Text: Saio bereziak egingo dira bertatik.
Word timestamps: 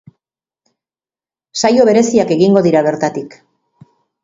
Saio 1.61 1.85
bereziak 1.91 2.35
egingo 2.39 2.65
dira 2.69 2.85
bertatik. 2.91 3.39